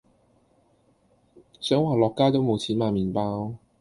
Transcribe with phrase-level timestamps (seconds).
[1.59, 3.53] 想話落街都冇錢買麵包